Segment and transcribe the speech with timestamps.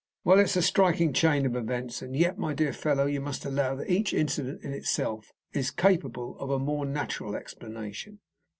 [0.23, 2.01] "Well, it's a striking chain of events.
[2.01, 6.35] And yet, my dear fellow, you must allow that each incident in itself is capable
[6.39, 8.17] of a more natural explanation."